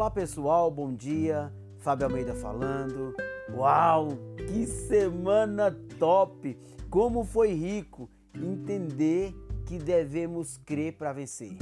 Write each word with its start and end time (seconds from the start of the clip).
Olá 0.00 0.10
pessoal, 0.10 0.70
bom 0.70 0.94
dia. 0.94 1.52
Fábio 1.80 2.06
Almeida 2.06 2.34
falando. 2.34 3.14
Uau, 3.52 4.08
que 4.34 4.66
semana 4.66 5.70
top! 5.98 6.58
Como 6.88 7.22
foi 7.22 7.52
rico 7.52 8.08
entender 8.34 9.34
que 9.66 9.76
devemos 9.76 10.56
crer 10.56 10.94
para 10.94 11.12
vencer. 11.12 11.54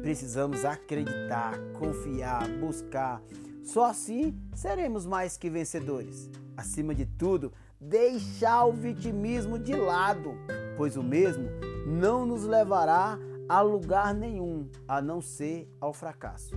Precisamos 0.00 0.64
acreditar, 0.64 1.58
confiar, 1.78 2.48
buscar. 2.58 3.22
Só 3.62 3.84
assim 3.84 4.34
seremos 4.54 5.04
mais 5.04 5.36
que 5.36 5.50
vencedores. 5.50 6.30
Acima 6.56 6.94
de 6.94 7.04
tudo, 7.04 7.52
deixar 7.78 8.64
o 8.64 8.72
vitimismo 8.72 9.58
de 9.58 9.76
lado, 9.76 10.32
pois 10.78 10.96
o 10.96 11.02
mesmo 11.02 11.50
não 11.86 12.24
nos 12.24 12.46
levará 12.46 13.18
a 13.46 13.60
lugar 13.60 14.14
nenhum 14.14 14.70
a 14.88 15.02
não 15.02 15.20
ser 15.20 15.68
ao 15.78 15.92
fracasso. 15.92 16.56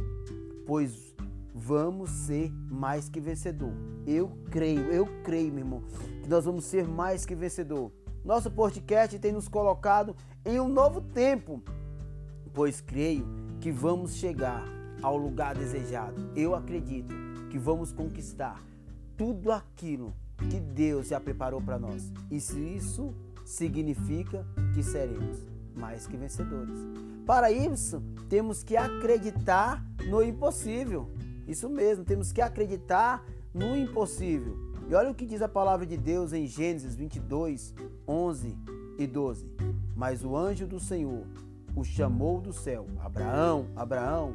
Pois 0.66 1.16
vamos 1.57 2.09
ser 2.09 2.52
mais 2.70 3.09
que 3.09 3.20
vencedor. 3.20 3.73
Eu 4.05 4.31
creio, 4.52 4.91
eu 4.91 5.07
creio, 5.23 5.52
meu 5.52 5.66
irmão, 5.66 5.83
que 6.21 6.30
nós 6.30 6.45
vamos 6.45 6.66
ser 6.66 6.88
mais 6.88 7.25
que 7.25 7.35
vencedor. 7.35 7.91
Nosso 8.23 8.52
podcast 8.52 9.17
tem 9.20 9.31
nos 9.31 9.47
colocado 9.47 10.16
em 10.45 10.59
um 10.59 10.67
novo 10.67 11.02
tempo, 11.02 11.61
pois 12.53 12.80
creio 12.80 13.25
que 13.59 13.71
vamos 13.71 14.16
chegar 14.16 14.63
ao 15.02 15.17
lugar 15.17 15.55
desejado. 15.55 16.31
Eu 16.35 16.53
acredito 16.53 17.13
que 17.49 17.58
vamos 17.58 17.91
conquistar 17.91 18.63
tudo 19.17 19.52
aquilo 19.52 20.13
que 20.49 20.59
Deus 20.59 21.08
já 21.08 21.19
preparou 21.19 21.61
para 21.61 21.80
nós. 21.80 22.11
E 22.30 22.39
se 22.39 22.59
isso 22.59 23.13
significa 23.45 24.45
que 24.73 24.83
seremos 24.83 25.39
mais 25.75 26.05
que 26.05 26.17
vencedores. 26.17 26.77
Para 27.25 27.52
isso, 27.52 28.02
temos 28.30 28.64
que 28.64 28.77
acreditar 28.77 29.83
no 30.09 30.23
impossível. 30.23 31.09
Isso 31.48 31.70
mesmo, 31.70 32.03
temos 32.03 32.31
que 32.31 32.42
acreditar 32.42 33.26
no 33.53 33.76
impossível. 33.76 34.58
E 34.90 34.94
olha 34.94 35.12
o 35.12 35.16
que 35.16 35.26
diz 35.26 35.42
a 35.42 35.48
palavra 35.48 35.86
de 35.86 35.98
Deus 35.98 36.34
em 36.34 36.45
Gênesis 36.45 36.95
22, 36.95 37.73
11 38.08 38.58
e 38.98 39.08
12. 39.08 39.50
Mas 39.95 40.23
o 40.23 40.36
anjo 40.36 40.67
do 40.67 40.80
Senhor 40.80 41.26
o 41.76 41.84
chamou 41.84 42.42
do 42.42 42.52
céu: 42.52 42.88
Abraão, 43.00 43.67
Abraão, 43.76 44.34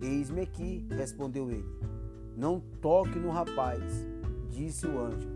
eis-me 0.00 0.40
aqui, 0.40 0.86
respondeu 0.90 1.50
ele. 1.50 1.68
Não 2.36 2.60
toque 2.80 3.18
no 3.18 3.30
rapaz, 3.30 3.82
disse 4.50 4.86
o 4.86 4.98
anjo. 4.98 5.28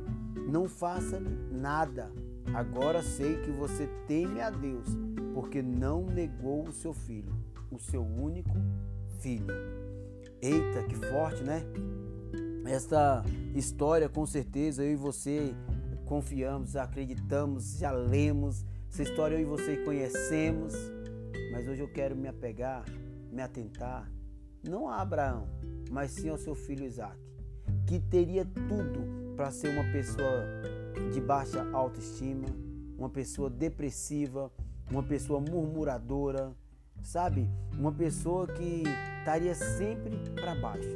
Não 0.48 0.68
faça-lhe 0.68 1.38
nada. 1.52 2.10
Agora 2.52 3.02
sei 3.02 3.36
que 3.42 3.50
você 3.50 3.88
teme 4.06 4.40
a 4.40 4.50
Deus, 4.50 4.86
porque 5.34 5.62
não 5.62 6.06
negou 6.06 6.66
o 6.66 6.72
seu 6.72 6.92
filho, 6.92 7.32
o 7.70 7.78
seu 7.78 8.02
único 8.02 8.54
filho. 9.18 9.54
Eita, 10.46 10.84
que 10.84 10.94
forte, 10.94 11.42
né? 11.42 11.60
Esta 12.66 13.24
história, 13.52 14.08
com 14.08 14.24
certeza, 14.24 14.84
eu 14.84 14.92
e 14.92 14.94
você 14.94 15.52
confiamos, 16.04 16.76
acreditamos, 16.76 17.78
já 17.78 17.90
lemos. 17.90 18.64
Essa 18.88 19.02
história 19.02 19.34
eu 19.34 19.40
e 19.40 19.44
você 19.44 19.78
conhecemos. 19.78 20.72
Mas 21.50 21.66
hoje 21.66 21.80
eu 21.80 21.88
quero 21.88 22.14
me 22.14 22.28
apegar, 22.28 22.84
me 23.32 23.42
atentar, 23.42 24.08
não 24.62 24.88
a 24.88 25.00
Abraão, 25.00 25.48
mas 25.90 26.12
sim 26.12 26.28
ao 26.28 26.38
seu 26.38 26.54
filho 26.54 26.84
Isaac, 26.84 27.18
que 27.84 27.98
teria 27.98 28.44
tudo 28.44 29.34
para 29.34 29.50
ser 29.50 29.70
uma 29.76 29.90
pessoa 29.90 30.44
de 31.12 31.20
baixa 31.20 31.68
autoestima, 31.72 32.46
uma 32.96 33.10
pessoa 33.10 33.50
depressiva, 33.50 34.52
uma 34.88 35.02
pessoa 35.02 35.40
murmuradora, 35.40 36.52
sabe? 37.02 37.50
Uma 37.76 37.90
pessoa 37.90 38.46
que 38.46 38.84
estaria 39.26 39.56
sempre 39.56 40.16
para 40.36 40.54
baixo, 40.54 40.88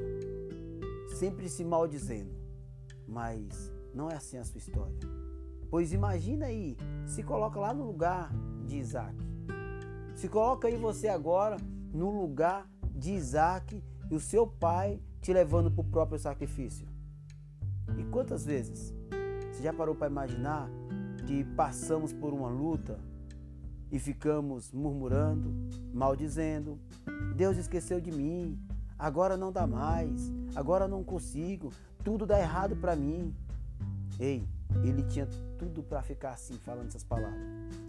sempre 1.18 1.48
se 1.48 1.64
maldizendo. 1.64 2.30
Mas 3.04 3.72
não 3.92 4.08
é 4.08 4.14
assim 4.14 4.38
a 4.38 4.44
sua 4.44 4.58
história. 4.58 4.94
Pois 5.68 5.92
imagina 5.92 6.46
aí, 6.46 6.76
se 7.08 7.24
coloca 7.24 7.58
lá 7.58 7.74
no 7.74 7.84
lugar 7.84 8.32
de 8.64 8.76
Isaac. 8.76 9.16
Se 10.14 10.28
coloca 10.28 10.68
aí 10.68 10.76
você 10.76 11.08
agora 11.08 11.56
no 11.92 12.08
lugar 12.08 12.70
de 12.94 13.10
Isaac 13.14 13.82
e 14.08 14.14
o 14.14 14.20
seu 14.20 14.46
pai 14.46 15.02
te 15.20 15.32
levando 15.32 15.68
para 15.68 15.80
o 15.80 15.90
próprio 15.90 16.18
sacrifício. 16.20 16.86
E 17.98 18.04
quantas 18.04 18.46
vezes 18.46 18.94
você 19.50 19.64
já 19.64 19.72
parou 19.72 19.96
para 19.96 20.06
imaginar 20.06 20.70
que 21.26 21.42
passamos 21.56 22.12
por 22.12 22.32
uma 22.32 22.48
luta 22.48 22.96
e 23.90 23.98
ficamos 23.98 24.72
murmurando, 24.72 25.54
maldizendo: 25.92 26.78
Deus 27.36 27.56
esqueceu 27.56 28.00
de 28.00 28.10
mim, 28.10 28.58
agora 28.98 29.36
não 29.36 29.52
dá 29.52 29.66
mais, 29.66 30.32
agora 30.54 30.86
não 30.86 31.02
consigo, 31.02 31.72
tudo 32.04 32.26
dá 32.26 32.38
errado 32.38 32.76
para 32.76 32.94
mim. 32.94 33.34
Ei, 34.18 34.46
ele 34.84 35.02
tinha 35.04 35.26
tudo 35.58 35.82
para 35.82 36.02
ficar 36.02 36.32
assim, 36.32 36.54
falando 36.58 36.88
essas 36.88 37.04
palavras. 37.04 37.40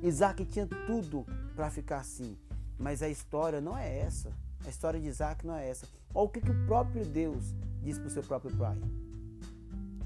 Isaac 0.01 0.45
tinha 0.45 0.67
tudo 0.67 1.25
para 1.55 1.69
ficar 1.69 1.99
assim, 1.99 2.37
mas 2.77 3.01
a 3.01 3.09
história 3.09 3.61
não 3.61 3.77
é 3.77 3.99
essa. 3.99 4.31
A 4.65 4.69
história 4.69 4.99
de 4.99 5.07
Isaac 5.07 5.45
não 5.45 5.55
é 5.55 5.67
essa. 5.67 5.87
Olha 6.13 6.25
o 6.25 6.29
que, 6.29 6.41
que 6.41 6.51
o 6.51 6.65
próprio 6.65 7.05
Deus 7.05 7.53
diz 7.81 7.97
para 7.97 8.07
o 8.07 8.11
seu 8.11 8.23
próprio 8.23 8.55
pai. 8.55 8.77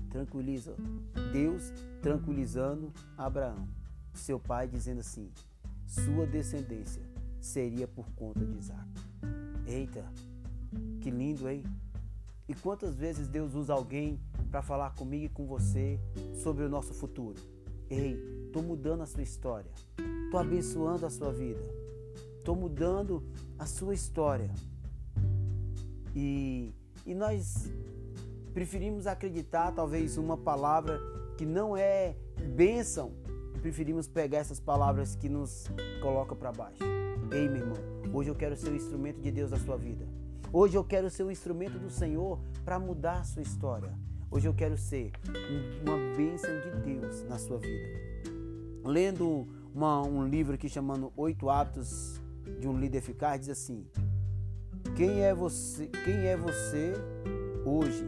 Tranquiliza. 0.10 0.76
Deus 1.34 1.74
tranquilizando 2.02 2.94
Abraão, 3.18 3.68
seu 4.14 4.40
pai, 4.40 4.68
dizendo 4.68 5.02
assim: 5.02 5.30
sua 5.86 6.26
descendência 6.26 7.02
seria 7.40 7.88
por 7.88 8.10
conta 8.12 8.44
de 8.46 8.58
Isaac. 8.58 8.90
Eita, 9.68 10.04
que 11.02 11.10
lindo, 11.10 11.48
hein? 11.48 11.64
E 12.48 12.54
quantas 12.54 12.96
vezes 12.96 13.28
Deus 13.28 13.54
usa 13.54 13.74
alguém 13.74 14.20
para 14.52 14.62
falar 14.62 14.94
comigo 14.96 15.26
e 15.26 15.30
com 15.30 15.46
você 15.46 16.00
sobre 16.34 16.64
o 16.64 16.70
nosso 16.70 16.94
futuro? 16.94 17.40
Ei, 17.90 18.20
estou 18.46 18.62
mudando 18.64 19.02
a 19.02 19.06
sua 19.06 19.24
história, 19.24 19.70
estou 20.26 20.40
abençoando 20.40 21.06
a 21.06 21.10
sua 21.10 21.32
vida, 21.32 21.62
estou 22.38 22.56
mudando 22.56 23.24
a 23.58 23.66
sua 23.66 23.94
história. 23.94 24.50
E, 26.16 26.74
e 27.06 27.14
nós 27.14 27.72
preferimos 28.54 29.06
acreditar, 29.06 29.72
talvez, 29.72 30.18
uma 30.18 30.38
palavra 30.38 31.00
que 31.38 31.46
não 31.46 31.76
é 31.76 32.16
bênção 32.56 33.12
preferimos 33.66 34.08
pegar 34.08 34.38
essas 34.38 34.60
palavras 34.60 35.16
que 35.16 35.28
nos 35.28 35.66
colocam 36.00 36.38
para 36.38 36.52
baixo. 36.52 36.84
Ei, 37.32 37.50
meu 37.50 37.62
irmão, 37.62 37.78
hoje 38.14 38.30
eu 38.30 38.36
quero 38.36 38.56
ser 38.56 38.70
o 38.70 38.76
instrumento 38.76 39.20
de 39.20 39.32
Deus 39.32 39.50
na 39.50 39.58
sua 39.58 39.76
vida. 39.76 40.08
Hoje 40.54 40.78
eu 40.78 40.84
quero 40.84 41.10
ser 41.10 41.24
o 41.24 41.32
instrumento 41.32 41.80
do 41.80 41.90
Senhor 41.90 42.40
para 42.64 42.78
mudar 42.78 43.22
a 43.22 43.24
sua 43.24 43.42
história. 43.42 43.92
Hoje 44.30 44.48
eu 44.48 44.54
quero 44.54 44.78
ser 44.78 45.14
uma 45.82 45.98
bênção 46.16 46.52
de 46.62 46.80
Deus 46.84 47.24
na 47.24 47.40
sua 47.40 47.58
vida. 47.58 48.00
Lendo 48.84 49.48
uma, 49.74 50.00
um 50.04 50.28
livro 50.28 50.54
aqui 50.54 50.70
chamando 50.70 51.12
Oito 51.18 51.50
Hábitos 51.50 52.22
de 52.60 52.68
um 52.68 52.80
Líder 52.80 53.00
Eficaz, 53.00 53.40
diz 53.40 53.50
assim: 53.50 53.84
Quem 54.96 55.24
é 55.24 55.34
você? 55.34 55.88
Quem 55.88 56.28
é 56.28 56.38
você 56.38 56.94
hoje? 57.66 58.08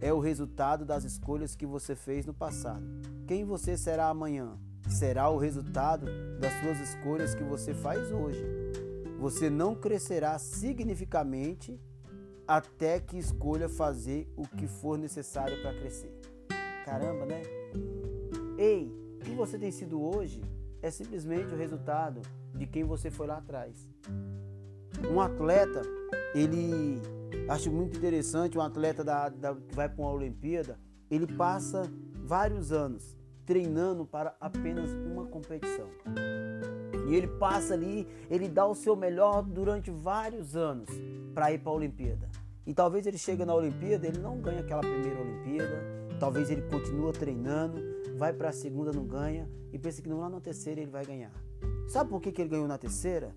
É 0.00 0.12
o 0.12 0.20
resultado 0.20 0.84
das 0.84 1.02
escolhas 1.02 1.56
que 1.56 1.66
você 1.66 1.96
fez 1.96 2.24
no 2.24 2.32
passado. 2.32 2.84
Quem 3.26 3.44
você 3.44 3.76
será 3.76 4.06
amanhã? 4.06 4.56
Será 4.88 5.28
o 5.28 5.38
resultado 5.38 6.06
das 6.38 6.52
suas 6.60 6.80
escolhas 6.80 7.34
que 7.34 7.42
você 7.42 7.74
faz 7.74 8.10
hoje. 8.12 8.44
Você 9.18 9.48
não 9.48 9.74
crescerá 9.74 10.38
significativamente 10.38 11.80
até 12.46 13.00
que 13.00 13.18
escolha 13.18 13.68
fazer 13.68 14.30
o 14.36 14.46
que 14.46 14.66
for 14.66 14.98
necessário 14.98 15.60
para 15.62 15.74
crescer. 15.74 16.12
Caramba, 16.84 17.24
né? 17.24 17.42
Ei, 18.58 18.92
o 19.16 19.24
que 19.24 19.30
você 19.30 19.58
tem 19.58 19.70
sido 19.70 20.02
hoje 20.02 20.42
é 20.82 20.90
simplesmente 20.90 21.54
o 21.54 21.56
resultado 21.56 22.20
de 22.54 22.66
quem 22.66 22.84
você 22.84 23.10
foi 23.10 23.26
lá 23.26 23.38
atrás. 23.38 23.88
Um 25.10 25.20
atleta, 25.20 25.80
ele 26.34 27.00
acho 27.48 27.70
muito 27.70 27.96
interessante, 27.96 28.58
um 28.58 28.60
atleta 28.60 29.02
da, 29.02 29.28
da 29.28 29.54
que 29.54 29.74
vai 29.74 29.88
para 29.88 30.02
uma 30.02 30.12
Olimpíada, 30.12 30.78
ele 31.10 31.26
passa 31.26 31.82
vários 32.22 32.70
anos 32.70 33.16
treinando 33.44 34.04
para 34.04 34.34
apenas 34.40 34.90
uma 34.90 35.26
competição. 35.26 35.88
E 37.08 37.14
ele 37.14 37.26
passa 37.26 37.74
ali, 37.74 38.08
ele 38.30 38.48
dá 38.48 38.66
o 38.66 38.74
seu 38.74 38.96
melhor 38.96 39.42
durante 39.42 39.90
vários 39.90 40.56
anos 40.56 40.88
para 41.34 41.52
ir 41.52 41.58
para 41.58 41.70
a 41.70 41.74
Olimpíada. 41.74 42.28
E 42.66 42.72
talvez 42.72 43.06
ele 43.06 43.18
chegue 43.18 43.44
na 43.44 43.54
Olimpíada, 43.54 44.06
ele 44.06 44.18
não 44.18 44.40
ganha 44.40 44.60
aquela 44.60 44.80
primeira 44.80 45.20
Olimpíada, 45.20 45.84
talvez 46.18 46.50
ele 46.50 46.62
continua 46.62 47.12
treinando, 47.12 47.78
vai 48.16 48.32
para 48.32 48.48
a 48.48 48.52
segunda, 48.52 48.90
não 48.90 49.04
ganha, 49.04 49.48
e 49.72 49.78
pensa 49.78 50.00
que 50.00 50.08
lá 50.08 50.30
na 50.30 50.40
terceira 50.40 50.80
ele 50.80 50.90
vai 50.90 51.04
ganhar. 51.04 51.32
Sabe 51.86 52.08
por 52.08 52.20
que, 52.20 52.32
que 52.32 52.40
ele 52.40 52.48
ganhou 52.48 52.66
na 52.66 52.78
terceira? 52.78 53.34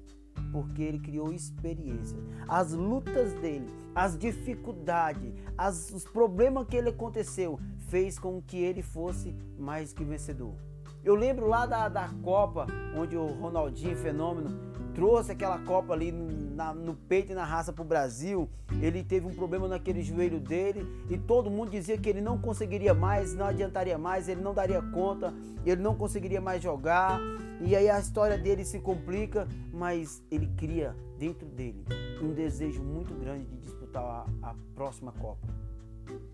Porque 0.53 0.81
ele 0.81 0.99
criou 0.99 1.33
experiência. 1.33 2.17
As 2.47 2.71
lutas 2.71 3.33
dele, 3.33 3.67
as 3.93 4.17
dificuldades, 4.17 5.33
as, 5.57 5.91
os 5.91 6.05
problemas 6.05 6.65
que 6.67 6.77
ele 6.77 6.89
aconteceu, 6.89 7.59
fez 7.87 8.19
com 8.19 8.41
que 8.41 8.57
ele 8.57 8.81
fosse 8.81 9.35
mais 9.57 9.93
que 9.93 10.03
vencedor. 10.03 10.55
Eu 11.03 11.15
lembro 11.15 11.47
lá 11.47 11.65
da, 11.65 11.87
da 11.87 12.09
Copa, 12.21 12.67
onde 12.95 13.15
o 13.15 13.25
Ronaldinho 13.27 13.95
Fenômeno 13.95 14.67
trouxe 14.93 15.31
aquela 15.31 15.59
Copa 15.59 15.93
ali 15.93 16.11
na, 16.11 16.73
no 16.73 16.95
peito 16.95 17.31
e 17.31 17.35
na 17.35 17.45
raça 17.45 17.71
para 17.71 17.83
o 17.83 17.85
Brasil, 17.85 18.49
ele 18.81 19.03
teve 19.03 19.27
um 19.27 19.33
problema 19.33 19.67
naquele 19.67 20.01
joelho 20.01 20.39
dele 20.39 20.85
e 21.09 21.17
todo 21.17 21.51
mundo 21.51 21.69
dizia 21.69 21.97
que 21.97 22.09
ele 22.09 22.19
não 22.19 22.37
conseguiria 22.39 22.93
mais, 22.93 23.33
não 23.35 23.45
adiantaria 23.45 23.97
mais, 23.97 24.27
ele 24.27 24.41
não 24.41 24.53
daria 24.53 24.81
conta, 24.81 25.33
ele 25.65 25.81
não 25.81 25.95
conseguiria 25.95 26.41
mais 26.41 26.61
jogar. 26.61 27.19
E 27.61 27.75
aí 27.75 27.89
a 27.89 27.99
história 27.99 28.37
dele 28.37 28.65
se 28.65 28.79
complica, 28.79 29.47
mas 29.71 30.23
ele 30.29 30.47
cria 30.57 30.95
dentro 31.17 31.47
dele 31.47 31.85
um 32.21 32.33
desejo 32.33 32.83
muito 32.83 33.13
grande 33.13 33.45
de 33.45 33.57
disputar 33.57 34.03
a, 34.03 34.49
a 34.49 34.55
próxima 34.73 35.11
Copa. 35.11 35.66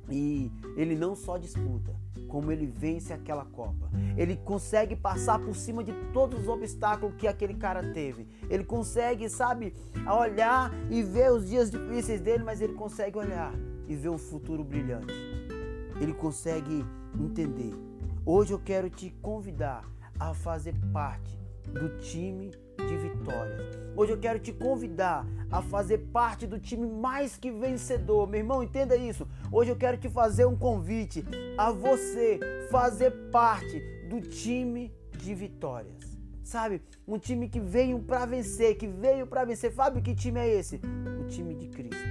E 0.10 0.52
ele 0.76 0.96
não 0.96 1.16
só 1.16 1.38
disputa, 1.38 1.96
como 2.28 2.52
ele 2.52 2.66
vence 2.66 3.14
aquela 3.14 3.46
Copa. 3.46 3.90
Ele 4.18 4.36
consegue 4.38 4.96
passar 4.96 5.40
por 5.40 5.56
cima 5.56 5.84
de 5.84 5.94
todos 6.12 6.42
os 6.42 6.48
obstáculos 6.48 7.16
que 7.16 7.28
aquele 7.28 7.54
cara 7.54 7.94
teve. 7.94 8.28
Ele 8.50 8.64
consegue, 8.64 9.30
sabe, 9.30 9.74
olhar 10.08 10.72
e 10.90 11.02
ver 11.02 11.32
os 11.32 11.48
dias 11.48 11.70
difíceis 11.70 12.22
dele, 12.22 12.44
mas 12.44 12.62
ele 12.62 12.74
consegue 12.74 13.18
olhar 13.18 13.54
e 13.88 13.96
ver 13.96 14.10
um 14.10 14.18
futuro 14.18 14.64
brilhante. 14.64 15.14
Ele 16.00 16.14
consegue 16.14 16.86
entender. 17.20 17.74
Hoje 18.26 18.54
eu 18.54 18.60
quero 18.60 18.90
te 18.90 19.10
convidar 19.22 19.84
a 20.20 20.34
fazer 20.34 20.74
parte 20.92 21.43
do 21.72 21.98
time 21.98 22.52
de 22.78 22.98
vitórias. 22.98 23.84
Hoje 23.96 24.12
eu 24.12 24.18
quero 24.18 24.40
te 24.40 24.52
convidar 24.52 25.26
a 25.52 25.62
fazer 25.62 26.00
parte 26.12 26.48
do 26.48 26.60
time 26.60 26.88
mais 26.88 27.38
que 27.38 27.52
vencedor. 27.52 28.28
Meu 28.28 28.40
irmão, 28.40 28.64
entenda 28.64 28.96
isso. 28.96 29.28
Hoje 29.52 29.72
eu 29.72 29.76
quero 29.76 29.98
te 29.98 30.10
fazer 30.10 30.46
um 30.46 30.56
convite 30.56 31.24
a 31.58 31.72
você 31.72 32.40
fazer 32.72 33.12
parte 33.32 33.80
do 34.10 34.20
time 34.20 34.92
de 35.18 35.36
vitórias. 35.36 36.18
Sabe? 36.44 36.82
Um 37.08 37.18
time 37.18 37.48
que 37.48 37.60
veio 37.60 38.00
para 38.00 38.26
vencer, 38.26 38.76
que 38.76 38.88
veio 38.88 39.28
para 39.28 39.46
vencer. 39.46 39.72
Fábio, 39.72 40.02
que 40.02 40.16
time 40.16 40.40
é 40.40 40.50
esse? 40.50 40.82
O 41.22 41.28
time 41.28 41.54
de 41.56 41.68
Cristo. 41.68 42.04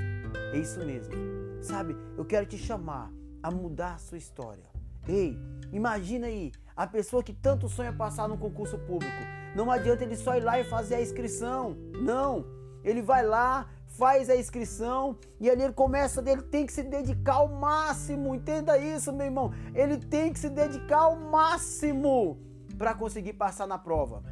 É 0.52 0.58
isso 0.58 0.78
mesmo. 0.84 1.14
Sabe? 1.60 1.96
Eu 2.16 2.24
quero 2.24 2.46
te 2.46 2.56
chamar 2.56 3.12
a 3.42 3.50
mudar 3.50 3.94
a 3.94 3.98
sua 3.98 4.18
história. 4.18 4.64
Ei, 5.06 5.36
imagina 5.72 6.28
aí 6.28 6.52
a 6.76 6.86
pessoa 6.86 7.22
que 7.22 7.32
tanto 7.32 7.68
sonha 7.68 7.92
passar 7.92 8.28
num 8.28 8.36
concurso 8.36 8.78
público 8.78 9.22
não 9.54 9.70
adianta 9.70 10.02
ele 10.02 10.16
só 10.16 10.36
ir 10.36 10.40
lá 10.40 10.58
e 10.58 10.64
fazer 10.64 10.96
a 10.96 11.02
inscrição. 11.02 11.76
Não. 12.00 12.46
Ele 12.82 13.02
vai 13.02 13.24
lá, 13.24 13.68
faz 13.86 14.30
a 14.30 14.36
inscrição 14.36 15.16
e 15.38 15.48
ali 15.48 15.62
ele 15.62 15.72
começa, 15.72 16.20
ele 16.28 16.42
tem 16.42 16.66
que 16.66 16.72
se 16.72 16.82
dedicar 16.82 17.34
ao 17.34 17.48
máximo. 17.48 18.34
Entenda 18.34 18.78
isso, 18.78 19.12
meu 19.12 19.26
irmão. 19.26 19.52
Ele 19.74 19.98
tem 19.98 20.32
que 20.32 20.38
se 20.38 20.48
dedicar 20.48 21.00
ao 21.00 21.16
máximo 21.16 22.40
para 22.78 22.94
conseguir 22.94 23.34
passar 23.34 23.66
na 23.66 23.78
prova. 23.78 24.22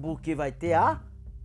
Porque 0.00 0.34
vai 0.34 0.52
ter 0.52 0.74
a 0.74 1.00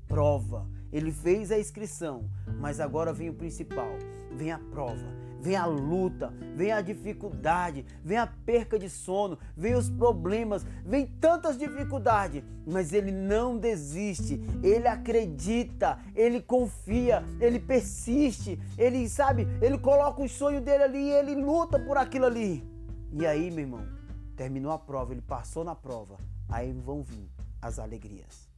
prova. 0.07 0.67
Ele 0.91 1.11
fez 1.11 1.51
a 1.51 1.59
inscrição, 1.59 2.29
mas 2.59 2.79
agora 2.79 3.13
vem 3.13 3.29
o 3.29 3.33
principal, 3.33 3.97
vem 4.31 4.51
a 4.51 4.59
prova 4.59 5.29
vem 5.41 5.55
a 5.55 5.65
luta, 5.65 6.33
vem 6.55 6.71
a 6.71 6.81
dificuldade, 6.81 7.85
vem 8.03 8.17
a 8.17 8.27
perca 8.27 8.77
de 8.77 8.89
sono, 8.89 9.37
vem 9.55 9.75
os 9.75 9.89
problemas, 9.89 10.65
vem 10.85 11.05
tantas 11.05 11.57
dificuldades, 11.57 12.43
mas 12.65 12.93
ele 12.93 13.11
não 13.11 13.57
desiste, 13.57 14.41
ele 14.61 14.87
acredita, 14.87 15.99
ele 16.15 16.41
confia, 16.41 17.23
ele 17.39 17.59
persiste, 17.59 18.59
ele 18.77 19.07
sabe, 19.07 19.47
ele 19.61 19.77
coloca 19.77 20.21
o 20.21 20.29
sonho 20.29 20.61
dele 20.61 20.83
ali 20.83 20.99
e 20.99 21.11
ele 21.11 21.35
luta 21.35 21.79
por 21.79 21.97
aquilo 21.97 22.25
ali. 22.25 22.63
E 23.11 23.25
aí, 23.25 23.49
meu 23.49 23.61
irmão, 23.61 23.87
terminou 24.35 24.71
a 24.71 24.77
prova, 24.77 25.13
ele 25.13 25.21
passou 25.21 25.63
na 25.63 25.75
prova, 25.75 26.17
aí 26.47 26.71
vão 26.73 27.01
vir 27.01 27.29
as 27.61 27.79
alegrias. 27.79 28.48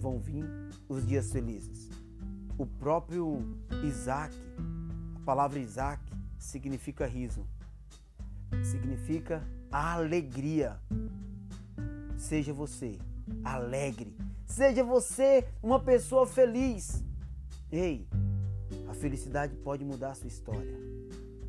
Vão 0.00 0.18
vir 0.18 0.44
os 0.88 1.06
dias 1.06 1.30
felizes. 1.30 1.88
O 2.58 2.66
próprio 2.66 3.56
Isaac 3.84 4.34
a 5.20 5.24
palavra 5.24 5.58
Isaac 5.58 6.02
significa 6.38 7.06
riso, 7.06 7.46
significa 8.64 9.46
alegria. 9.70 10.80
Seja 12.16 12.52
você 12.54 12.98
alegre, 13.44 14.16
seja 14.46 14.82
você 14.82 15.46
uma 15.62 15.78
pessoa 15.78 16.26
feliz. 16.26 17.04
Ei, 17.70 18.08
a 18.88 18.94
felicidade 18.94 19.54
pode 19.56 19.84
mudar 19.84 20.12
a 20.12 20.14
sua 20.14 20.28
história. 20.28 20.78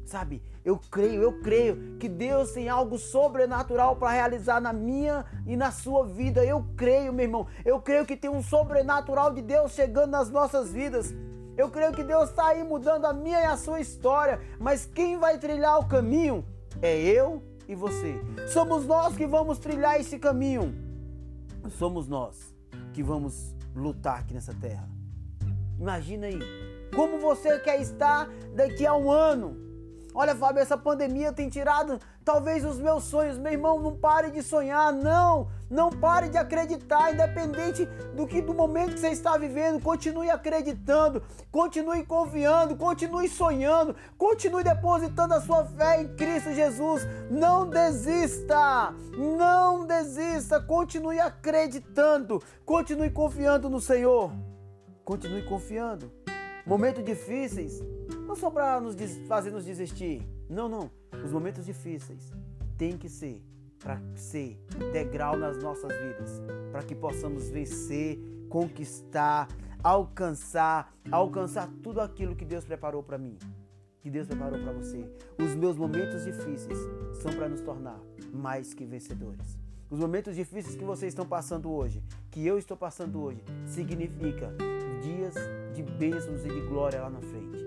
Sabe, 0.05 0.43
eu 0.63 0.77
creio, 0.77 1.23
eu 1.23 1.41
creio 1.41 1.97
que 1.99 2.07
Deus 2.07 2.51
tem 2.51 2.69
algo 2.69 2.97
sobrenatural 2.97 3.95
para 3.95 4.11
realizar 4.11 4.61
na 4.61 4.71
minha 4.71 5.25
e 5.47 5.55
na 5.55 5.71
sua 5.71 6.05
vida. 6.05 6.45
Eu 6.45 6.63
creio, 6.77 7.11
meu 7.11 7.25
irmão. 7.25 7.47
Eu 7.65 7.81
creio 7.81 8.05
que 8.05 8.15
tem 8.15 8.29
um 8.29 8.43
sobrenatural 8.43 9.33
de 9.33 9.41
Deus 9.41 9.71
chegando 9.71 10.11
nas 10.11 10.29
nossas 10.29 10.71
vidas. 10.71 11.13
Eu 11.57 11.69
creio 11.69 11.91
que 11.91 12.03
Deus 12.03 12.29
está 12.29 12.47
aí 12.47 12.63
mudando 12.63 13.05
a 13.05 13.13
minha 13.13 13.41
e 13.41 13.45
a 13.45 13.57
sua 13.57 13.79
história, 13.79 14.39
mas 14.59 14.85
quem 14.85 15.17
vai 15.17 15.37
trilhar 15.37 15.79
o 15.79 15.87
caminho 15.87 16.45
é 16.81 16.95
eu 16.95 17.43
e 17.67 17.73
você. 17.73 18.21
Somos 18.47 18.85
nós 18.85 19.15
que 19.15 19.25
vamos 19.25 19.57
trilhar 19.57 19.99
esse 19.99 20.19
caminho. 20.19 20.75
Somos 21.71 22.07
nós 22.07 22.55
que 22.93 23.01
vamos 23.01 23.55
lutar 23.75 24.19
aqui 24.19 24.33
nessa 24.33 24.53
terra. 24.53 24.87
Imagina 25.79 26.27
aí, 26.27 26.39
como 26.95 27.17
você 27.17 27.59
quer 27.59 27.81
estar 27.81 28.29
daqui 28.55 28.85
a 28.85 28.95
um 28.95 29.11
ano 29.11 29.70
Olha, 30.13 30.35
Fábio, 30.35 30.61
essa 30.61 30.77
pandemia 30.77 31.31
tem 31.31 31.47
tirado 31.47 31.97
talvez 32.25 32.65
os 32.65 32.77
meus 32.77 33.05
sonhos. 33.05 33.37
Meu 33.37 33.53
irmão, 33.53 33.79
não 33.79 33.95
pare 33.95 34.29
de 34.29 34.43
sonhar, 34.43 34.91
não. 34.91 35.47
Não 35.69 35.89
pare 35.89 36.27
de 36.27 36.37
acreditar, 36.37 37.13
independente 37.13 37.85
do 38.13 38.27
que 38.27 38.41
do 38.41 38.53
momento 38.53 38.93
que 38.93 38.99
você 38.99 39.09
está 39.09 39.37
vivendo. 39.37 39.81
Continue 39.81 40.29
acreditando, 40.29 41.23
continue 41.49 42.05
confiando, 42.05 42.75
continue 42.75 43.29
sonhando, 43.29 43.95
continue 44.17 44.63
depositando 44.65 45.33
a 45.33 45.39
sua 45.39 45.63
fé 45.63 46.01
em 46.01 46.09
Cristo 46.15 46.53
Jesus. 46.53 47.07
Não 47.29 47.69
desista, 47.69 48.93
não 49.17 49.85
desista. 49.85 50.59
Continue 50.59 51.21
acreditando, 51.21 52.43
continue 52.65 53.09
confiando 53.09 53.69
no 53.69 53.79
Senhor. 53.79 54.31
Continue 55.05 55.43
confiando. 55.43 56.11
Momentos 56.65 57.03
difíceis 57.03 57.81
não 58.31 58.35
só 58.37 58.49
para 58.49 58.79
nos 58.79 58.95
fazer 59.27 59.51
nos 59.51 59.65
desistir. 59.65 60.25
Não, 60.49 60.69
não. 60.69 60.89
Os 61.21 61.33
momentos 61.33 61.65
difíceis 61.65 62.31
têm 62.77 62.97
que 62.97 63.09
ser 63.09 63.43
para 63.77 64.01
ser 64.15 64.57
degrau 64.93 65.35
nas 65.35 65.61
nossas 65.61 65.91
vidas, 65.91 66.41
para 66.71 66.81
que 66.81 66.95
possamos 66.95 67.49
vencer, 67.49 68.17
conquistar, 68.47 69.49
alcançar, 69.83 70.95
alcançar 71.11 71.69
tudo 71.83 71.99
aquilo 71.99 72.33
que 72.33 72.45
Deus 72.45 72.63
preparou 72.63 73.03
para 73.03 73.17
mim, 73.17 73.37
que 73.99 74.09
Deus 74.09 74.27
preparou 74.27 74.61
para 74.61 74.71
você. 74.71 75.05
Os 75.37 75.53
meus 75.53 75.75
momentos 75.75 76.23
difíceis 76.23 76.79
são 77.21 77.33
para 77.33 77.49
nos 77.49 77.59
tornar 77.59 77.99
mais 78.31 78.73
que 78.73 78.85
vencedores. 78.85 79.59
Os 79.89 79.99
momentos 79.99 80.37
difíceis 80.37 80.77
que 80.77 80.85
vocês 80.85 81.11
estão 81.11 81.25
passando 81.25 81.69
hoje, 81.69 82.01
que 82.29 82.47
eu 82.47 82.57
estou 82.57 82.77
passando 82.77 83.21
hoje, 83.21 83.43
significa 83.65 84.55
dias 85.03 85.33
de 85.73 85.83
bênçãos 85.83 86.45
e 86.45 86.47
de 86.47 86.61
glória 86.61 87.01
lá 87.01 87.09
na 87.09 87.19
frente. 87.19 87.60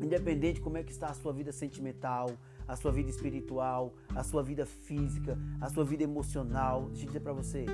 Independente 0.00 0.56
de 0.56 0.60
como 0.60 0.76
é 0.76 0.82
que 0.82 0.92
está 0.92 1.08
a 1.08 1.14
sua 1.14 1.32
vida 1.32 1.52
sentimental, 1.52 2.30
a 2.66 2.76
sua 2.76 2.92
vida 2.92 3.08
espiritual, 3.08 3.94
a 4.14 4.22
sua 4.22 4.42
vida 4.42 4.66
física, 4.66 5.38
a 5.60 5.70
sua 5.70 5.84
vida 5.84 6.02
emocional. 6.02 6.84
Deixa 6.88 7.04
eu 7.04 7.06
dizer 7.06 7.20
para 7.20 7.32
você, 7.32 7.64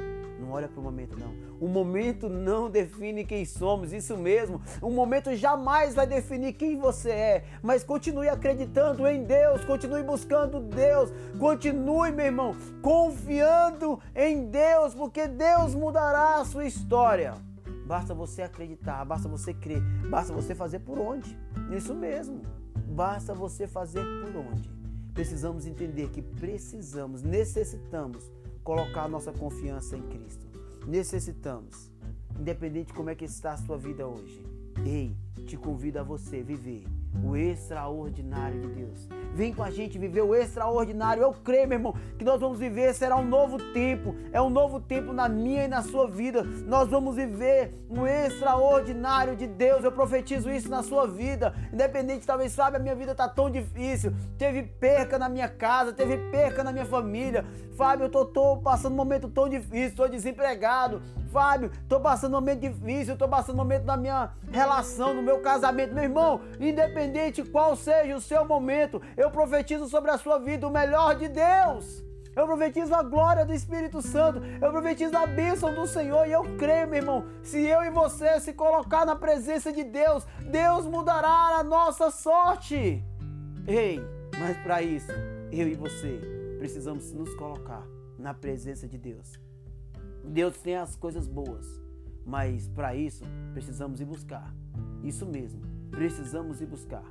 não 0.41 0.53
olha 0.53 0.69
para 0.69 0.81
o 0.81 0.83
momento 0.83 1.19
não. 1.19 1.35
O 1.61 1.67
momento 1.67 2.29
não 2.29 2.71
define 2.71 3.25
quem 3.25 3.45
somos, 3.45 3.93
isso 3.93 4.17
mesmo. 4.17 4.61
O 4.81 4.91
momento 4.91 5.35
jamais 5.35 5.95
vai 5.95 6.07
definir 6.07 6.53
quem 6.53 6.79
você 6.79 7.11
é. 7.11 7.45
Mas 7.63 7.83
continue 7.83 8.29
acreditando 8.29 9.07
em 9.07 9.25
Deus, 9.25 9.65
continue 9.65 10.03
buscando 10.03 10.61
Deus, 10.61 11.11
continue, 11.39 12.13
meu 12.13 12.27
irmão, 12.27 12.57
confiando 12.81 13.99
em 14.15 14.47
Deus, 14.47 14.95
porque 14.95 15.27
Deus 15.27 15.75
mudará 15.75 16.37
a 16.37 16.45
sua 16.45 16.67
história. 16.67 17.35
Basta 17.87 18.15
você 18.15 18.43
acreditar, 18.43 19.05
basta 19.05 19.29
você 19.29 19.53
crer, 19.53 19.83
basta 20.09 20.33
você 20.33 20.55
fazer 20.55 20.81
por 20.81 20.99
onde. 20.99 21.37
Isso 21.77 21.95
mesmo. 21.95 22.43
Basta 22.89 23.35
você 23.35 23.67
fazer 23.67 24.05
por 24.23 24.37
onde. 24.37 24.71
Precisamos 25.13 25.67
entender 25.67 26.11
que 26.11 26.23
precisamos, 26.23 27.23
necessitamos 27.23 28.33
colocar 28.63 29.09
nossa 29.09 29.33
confiança 29.33 29.97
em 29.97 30.03
Cristo. 30.03 30.47
Necessitamos. 30.87 31.91
Independente 32.39 32.89
de 32.89 32.95
como 32.95 33.11
é 33.11 33.15
que 33.15 33.25
está 33.25 33.53
a 33.53 33.57
sua 33.59 33.77
vida 33.77 34.07
hoje. 34.07 34.45
Ei, 34.85 35.17
te 35.47 35.57
convido 35.57 36.01
a 36.01 36.03
você 36.03 36.43
viver 36.43 36.85
o 37.23 37.37
extraordinário 37.37 38.61
de 38.61 38.67
Deus. 38.69 39.09
Vem 39.35 39.53
com 39.53 39.63
a 39.63 39.71
gente 39.71 39.99
viver 39.99 40.23
o 40.23 40.35
extraordinário. 40.35 41.23
Eu 41.23 41.33
creio, 41.33 41.69
meu 41.69 41.79
irmão, 41.79 41.95
que 42.19 42.25
nós 42.25 42.41
vamos 42.41 42.59
viver. 42.59 42.95
Será 42.95 43.17
um 43.17 43.27
novo 43.27 43.59
tempo. 43.73 44.15
É 44.33 44.41
um 44.41 44.51
novo 44.51 44.81
tempo 44.81 45.13
na 45.13 45.29
minha 45.29 45.65
e 45.65 45.69
na 45.69 45.83
sua 45.83 46.09
vida. 46.09 46.43
Nós 46.67 46.89
vamos 46.89 47.17
viver 47.17 47.75
o 47.89 48.07
extraordinário 48.07 49.37
de 49.37 49.47
Deus. 49.47 49.85
Eu 49.85 49.93
profetizo 49.93 50.51
isso 50.51 50.69
na 50.69 50.83
sua 50.83 51.07
vida. 51.07 51.55
Independente, 51.73 52.27
talvez, 52.27 52.53
sabe, 52.53 52.77
a 52.77 52.81
minha 52.81 52.95
vida 52.95 53.13
está 53.13 53.29
tão 53.29 53.51
difícil. 53.51 54.13
Teve 54.39 54.63
perca 54.63 55.19
na 55.19 55.29
minha 55.29 55.49
casa, 55.49 55.93
teve 55.93 56.17
perca 56.31 56.63
na 56.63 56.73
minha 56.73 56.87
família. 56.87 57.45
Fábio, 57.77 58.05
eu 58.05 58.11
tô, 58.11 58.25
tô 58.25 58.59
passando 58.59 58.93
um 58.93 58.97
momento 58.97 59.29
tão 59.29 59.49
difícil, 59.49 59.89
estou 59.89 60.09
desempregado. 60.09 61.03
Fábio, 61.35 61.73
estou 61.83 61.99
passando 61.99 62.35
um 62.35 62.37
momento 62.37 62.61
difícil, 62.61 63.15
estou 63.15 63.29
passando 63.29 63.57
um 63.57 63.59
momento 63.59 63.85
na 63.85 63.97
minha 63.97 64.31
relação, 64.53 65.13
no 65.13 65.21
meu 65.21 65.41
casamento. 65.41 65.93
Meu 65.93 66.05
irmão, 66.05 66.41
independente 66.61 67.43
qual 67.43 67.75
seja 67.75 68.15
o 68.15 68.21
seu 68.21 68.45
momento, 68.45 69.03
eu 69.17 69.33
profetizo 69.33 69.89
sobre 69.89 70.13
a 70.13 70.17
sua 70.17 70.39
vida 70.39 70.69
o 70.69 70.71
melhor 70.71 71.17
de 71.17 71.27
Deus. 71.27 72.05
Eu 72.37 72.47
profetizo 72.47 72.95
a 72.95 73.03
glória 73.03 73.45
do 73.45 73.53
Espírito 73.53 74.01
Santo. 74.01 74.41
Eu 74.63 74.71
profetizo 74.71 75.17
a 75.17 75.27
bênção 75.27 75.75
do 75.75 75.89
Senhor. 75.89 76.25
E 76.27 76.33
eu 76.33 76.43
creio, 76.57 76.87
meu 76.87 76.99
irmão, 76.99 77.25
se 77.43 77.65
eu 77.65 77.83
e 77.83 77.91
você 77.91 78.39
se 78.39 78.53
colocar 78.53 79.05
na 79.05 79.17
presença 79.17 79.73
de 79.73 79.83
Deus, 79.83 80.25
Deus 80.51 80.87
mudará 80.87 81.59
a 81.59 81.65
nossa 81.65 82.13
sorte. 82.13 83.05
Ei, 83.67 84.01
mas 84.39 84.57
para 84.59 84.83
isso, 84.83 85.13
eu 85.51 85.67
e 85.67 85.75
você 85.75 86.21
precisamos 86.59 87.13
nos 87.13 87.35
colocar 87.35 87.85
na 88.19 88.33
presença 88.35 88.87
de 88.87 88.99
Deus. 88.99 89.45
Deus 90.25 90.57
tem 90.59 90.77
as 90.77 90.97
coisas 90.97 91.29
boas, 91.29 91.67
mas 92.25 92.69
para 92.69 92.95
isso 92.95 93.25
precisamos 93.53 94.01
ir 94.01 94.05
buscar. 94.05 94.55
Isso 95.03 95.27
mesmo, 95.27 95.61
precisamos 95.91 96.61
ir 96.61 96.67
buscar. 96.67 97.05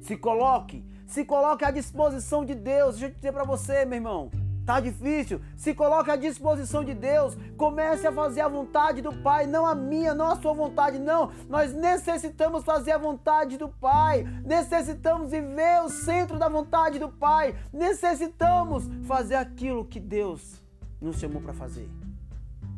Se 0.00 0.16
coloque, 0.16 0.84
se 1.06 1.24
coloque 1.24 1.64
à 1.64 1.70
disposição 1.70 2.44
de 2.44 2.54
Deus. 2.54 2.96
Deixa 2.96 3.06
eu 3.06 3.14
dizer 3.14 3.32
para 3.32 3.44
você, 3.44 3.84
meu 3.84 3.96
irmão. 3.96 4.30
Tá 4.64 4.78
difícil? 4.78 5.40
Se 5.56 5.74
coloque 5.74 6.10
à 6.10 6.16
disposição 6.16 6.84
de 6.84 6.94
Deus. 6.94 7.36
Comece 7.56 8.06
a 8.06 8.12
fazer 8.12 8.42
a 8.42 8.48
vontade 8.48 9.02
do 9.02 9.12
Pai, 9.12 9.46
não 9.46 9.66
a 9.66 9.74
minha, 9.74 10.14
não 10.14 10.26
a 10.26 10.36
sua 10.36 10.54
vontade, 10.54 10.98
não. 10.98 11.32
Nós 11.48 11.72
necessitamos 11.72 12.64
fazer 12.64 12.92
a 12.92 12.98
vontade 12.98 13.58
do 13.58 13.68
Pai. 13.68 14.24
Necessitamos 14.44 15.30
viver 15.30 15.82
o 15.84 15.88
centro 15.88 16.38
da 16.38 16.48
vontade 16.48 16.98
do 16.98 17.08
Pai. 17.08 17.56
Necessitamos 17.72 18.88
fazer 19.04 19.34
aquilo 19.34 19.84
que 19.84 19.98
Deus 19.98 20.62
nos 21.00 21.18
chamou 21.18 21.42
para 21.42 21.52
fazer. 21.52 21.88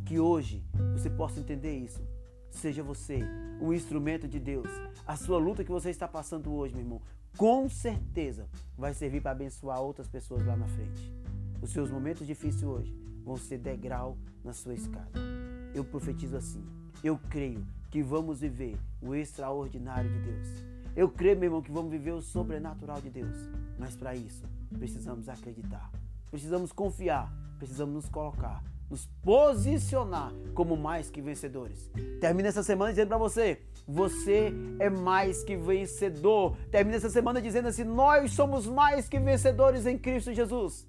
Que 0.04 0.20
hoje 0.20 0.62
você 0.92 1.08
possa 1.08 1.40
entender 1.40 1.76
isso. 1.78 2.02
Seja 2.50 2.82
você 2.82 3.20
um 3.60 3.72
instrumento 3.72 4.28
de 4.28 4.38
Deus. 4.38 4.68
A 5.06 5.16
sua 5.16 5.38
luta 5.38 5.64
que 5.64 5.70
você 5.70 5.90
está 5.90 6.06
passando 6.06 6.52
hoje, 6.52 6.74
meu 6.74 6.84
irmão, 6.84 7.02
com 7.36 7.68
certeza 7.68 8.46
vai 8.76 8.94
servir 8.94 9.20
para 9.20 9.32
abençoar 9.32 9.80
outras 9.80 10.06
pessoas 10.06 10.46
lá 10.46 10.56
na 10.56 10.68
frente. 10.68 11.12
Os 11.60 11.70
seus 11.70 11.90
momentos 11.90 12.26
difíceis 12.26 12.62
hoje 12.62 12.94
vão 13.24 13.36
ser 13.36 13.58
degrau 13.58 14.16
na 14.44 14.52
sua 14.52 14.74
escada. 14.74 15.18
Eu 15.74 15.84
profetizo 15.84 16.36
assim. 16.36 16.64
Eu 17.02 17.18
creio 17.30 17.66
que 17.90 18.02
vamos 18.02 18.40
viver 18.40 18.76
o 19.00 19.14
extraordinário 19.14 20.10
de 20.10 20.18
Deus. 20.20 20.48
Eu 20.94 21.08
creio, 21.08 21.36
meu 21.36 21.46
irmão, 21.46 21.62
que 21.62 21.72
vamos 21.72 21.90
viver 21.90 22.12
o 22.12 22.20
sobrenatural 22.20 23.00
de 23.00 23.10
Deus. 23.10 23.36
Mas 23.78 23.96
para 23.96 24.14
isso, 24.14 24.44
precisamos 24.78 25.28
acreditar. 25.28 25.90
Precisamos 26.30 26.70
confiar. 26.72 27.32
Precisamos 27.58 27.94
nos 27.94 28.08
colocar 28.08 28.62
nos 28.94 29.06
posicionar 29.22 30.32
como 30.54 30.76
mais 30.76 31.10
que 31.10 31.20
vencedores. 31.20 31.90
Termina 32.20 32.48
essa 32.48 32.62
semana 32.62 32.92
dizendo 32.92 33.08
para 33.08 33.18
você: 33.18 33.60
você 33.86 34.52
é 34.78 34.88
mais 34.88 35.42
que 35.42 35.56
vencedor. 35.56 36.56
Termina 36.70 36.96
essa 36.96 37.10
semana 37.10 37.42
dizendo 37.42 37.66
assim: 37.66 37.82
nós 37.82 38.32
somos 38.32 38.66
mais 38.66 39.08
que 39.08 39.18
vencedores 39.18 39.84
em 39.84 39.98
Cristo 39.98 40.32
Jesus 40.32 40.86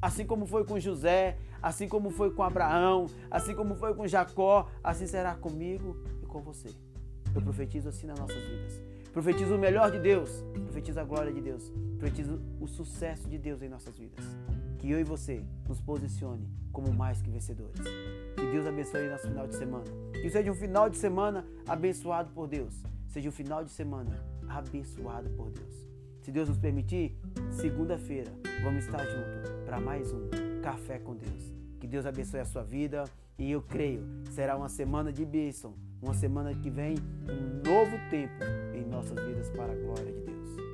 assim 0.00 0.26
como 0.26 0.46
foi 0.46 0.62
com 0.62 0.78
José, 0.78 1.38
assim 1.60 1.88
como 1.88 2.10
foi 2.10 2.30
com 2.30 2.42
Abraão, 2.42 3.06
assim 3.30 3.54
como 3.54 3.74
foi 3.74 3.94
com 3.94 4.06
Jacó, 4.06 4.70
assim 4.84 5.06
será 5.06 5.34
comigo 5.34 5.96
e 6.22 6.26
com 6.26 6.42
você. 6.42 6.68
Eu 7.34 7.42
profetizo 7.42 7.88
assim 7.88 8.06
nas 8.06 8.18
nossas 8.18 8.42
vidas. 8.44 8.80
Profetizo 9.12 9.56
o 9.56 9.58
melhor 9.58 9.90
de 9.90 9.98
Deus, 9.98 10.44
profetizo 10.64 11.00
a 11.00 11.04
glória 11.04 11.32
de 11.32 11.40
Deus, 11.40 11.72
profetizo 11.98 12.40
o 12.60 12.68
sucesso 12.68 13.26
de 13.28 13.38
Deus 13.38 13.62
em 13.62 13.68
nossas 13.68 13.98
vidas. 13.98 14.24
Que 14.86 14.92
eu 14.92 15.00
e 15.00 15.02
você 15.02 15.44
nos 15.68 15.80
posicione 15.80 16.48
como 16.70 16.94
mais 16.94 17.20
que 17.20 17.28
vencedores. 17.28 17.80
Que 18.36 18.52
Deus 18.52 18.64
abençoe 18.68 19.08
nosso 19.08 19.26
final 19.26 19.48
de 19.48 19.56
semana. 19.56 19.84
Que 20.12 20.30
seja 20.30 20.48
um 20.48 20.54
final 20.54 20.88
de 20.88 20.96
semana 20.96 21.44
abençoado 21.66 22.30
por 22.30 22.46
Deus. 22.46 22.72
Seja 23.08 23.28
um 23.28 23.32
final 23.32 23.64
de 23.64 23.70
semana 23.72 24.24
abençoado 24.48 25.28
por 25.30 25.50
Deus. 25.50 25.74
Se 26.22 26.30
Deus 26.30 26.48
nos 26.48 26.56
permitir, 26.56 27.18
segunda-feira 27.50 28.30
vamos 28.62 28.84
estar 28.84 29.04
juntos 29.04 29.50
para 29.64 29.80
mais 29.80 30.12
um 30.12 30.30
Café 30.62 31.00
com 31.00 31.16
Deus. 31.16 31.52
Que 31.80 31.88
Deus 31.88 32.06
abençoe 32.06 32.38
a 32.38 32.44
sua 32.44 32.62
vida 32.62 33.02
e 33.36 33.50
eu 33.50 33.62
creio 33.62 34.06
será 34.30 34.56
uma 34.56 34.68
semana 34.68 35.12
de 35.12 35.24
bênção, 35.24 35.74
uma 36.00 36.14
semana 36.14 36.54
que 36.54 36.70
vem 36.70 36.94
um 37.28 37.68
novo 37.68 37.98
tempo 38.08 38.44
em 38.72 38.88
nossas 38.88 39.18
vidas 39.26 39.50
para 39.50 39.72
a 39.72 39.74
glória 39.74 40.12
de 40.12 40.20
Deus. 40.20 40.65